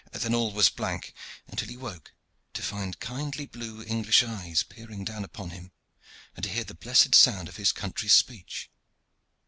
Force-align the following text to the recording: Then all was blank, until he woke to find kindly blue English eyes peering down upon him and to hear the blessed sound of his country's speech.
Then 0.11 0.33
all 0.33 0.51
was 0.51 0.69
blank, 0.69 1.13
until 1.45 1.67
he 1.69 1.77
woke 1.77 2.11
to 2.53 2.63
find 2.63 2.99
kindly 2.99 3.45
blue 3.45 3.83
English 3.83 4.23
eyes 4.23 4.63
peering 4.63 5.03
down 5.05 5.23
upon 5.23 5.51
him 5.51 5.73
and 6.35 6.41
to 6.43 6.49
hear 6.49 6.63
the 6.63 6.73
blessed 6.73 7.13
sound 7.13 7.47
of 7.47 7.57
his 7.57 7.71
country's 7.71 8.15
speech. 8.15 8.71